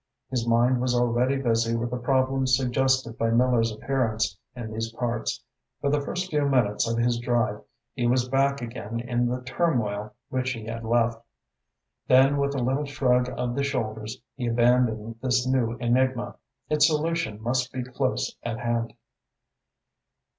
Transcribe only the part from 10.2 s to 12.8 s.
which he had left. Then with a